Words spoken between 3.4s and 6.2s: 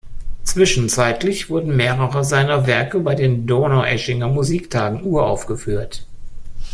Donaueschinger Musiktagen uraufgeführt.